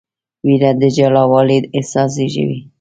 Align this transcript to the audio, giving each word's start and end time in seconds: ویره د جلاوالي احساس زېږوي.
ویره 0.45 0.71
د 0.81 0.83
جلاوالي 0.97 1.57
احساس 1.77 2.09
زېږوي. 2.15 2.59